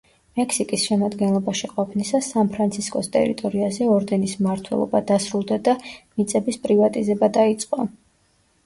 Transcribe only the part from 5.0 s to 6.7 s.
დასრულდა და მიწების